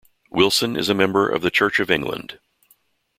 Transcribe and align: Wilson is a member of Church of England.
Wilson 0.31 0.75
is 0.75 0.89
a 0.89 0.95
member 0.95 1.29
of 1.29 1.43
Church 1.53 1.79
of 1.79 1.91
England. 1.91 2.39